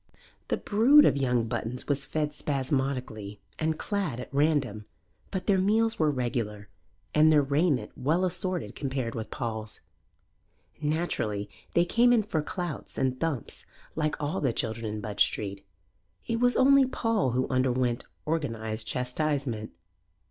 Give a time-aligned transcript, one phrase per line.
[0.47, 4.85] The brood of young Buttons was fed spasmodically and clad at random,
[5.29, 6.69] but their meals were regular
[7.13, 9.81] and their raiment well assorted compared with Paul's.
[10.81, 15.63] Naturally they came in for clouts and thumps like all the children in Budge Street;
[16.25, 19.69] it was only Paul who underwent organized chastisement.